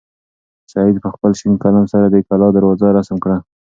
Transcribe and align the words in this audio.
سعید 0.71 0.97
په 1.03 1.09
خپل 1.13 1.31
شین 1.39 1.53
قلم 1.63 1.85
سره 1.93 2.05
د 2.09 2.15
کلا 2.27 2.47
دروازه 2.53 2.87
رسم 2.97 3.17
کړه. 3.23 3.37